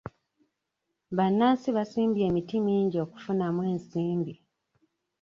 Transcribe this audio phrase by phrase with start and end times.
[1.17, 4.33] Bannansi basimbye emiti mingi okufunamu ensimbi.